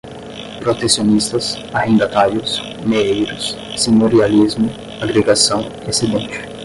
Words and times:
protecionistas, 0.59 1.59
arrendatários, 1.75 2.59
meeiros, 2.83 3.55
senhorialismo, 3.77 4.67
agregação, 4.99 5.69
excedente 5.87 6.41